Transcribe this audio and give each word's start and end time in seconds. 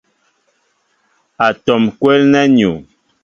Atɔm 1.45 1.83
kwélnɛ 1.99 2.39
a 2.45 2.51
nuu. 2.55 2.75